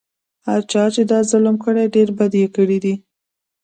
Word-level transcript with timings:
هر 0.47 0.61
چا 0.71 0.83
چې 0.95 1.01
دا 1.11 1.19
ظلم 1.31 1.55
کړی 1.63 1.85
ډېر 1.95 2.09
بد 2.19 2.33
یې 2.41 2.47
کړي 2.57 2.77
دي. 2.83 2.95